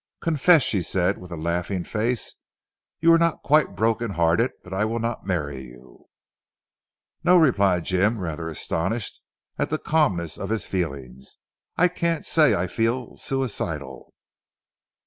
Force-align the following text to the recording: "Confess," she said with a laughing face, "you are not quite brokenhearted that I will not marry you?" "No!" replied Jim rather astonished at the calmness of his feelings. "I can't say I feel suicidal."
"Confess," 0.19 0.63
she 0.63 0.81
said 0.81 1.19
with 1.19 1.29
a 1.31 1.37
laughing 1.37 1.83
face, 1.83 2.39
"you 3.01 3.13
are 3.13 3.19
not 3.19 3.43
quite 3.43 3.75
brokenhearted 3.75 4.49
that 4.63 4.73
I 4.73 4.83
will 4.83 4.97
not 4.97 5.27
marry 5.27 5.61
you?" 5.61 6.07
"No!" 7.23 7.37
replied 7.37 7.85
Jim 7.85 8.17
rather 8.17 8.49
astonished 8.49 9.19
at 9.59 9.69
the 9.69 9.77
calmness 9.77 10.39
of 10.39 10.49
his 10.49 10.65
feelings. 10.65 11.37
"I 11.77 11.87
can't 11.87 12.25
say 12.25 12.55
I 12.55 12.65
feel 12.65 13.15
suicidal." 13.17 14.15